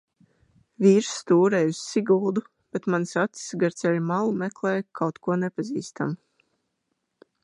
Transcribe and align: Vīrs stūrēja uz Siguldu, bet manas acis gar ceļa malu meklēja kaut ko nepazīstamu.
Vīrs 0.83 1.09
stūrēja 1.17 1.67
uz 1.73 1.81
Siguldu, 1.89 2.43
bet 2.77 2.89
manas 2.93 3.13
acis 3.25 3.51
gar 3.65 3.75
ceļa 3.81 4.01
malu 4.13 4.33
meklēja 4.39 4.87
kaut 5.01 5.21
ko 5.29 5.37
nepazīstamu. 5.43 6.17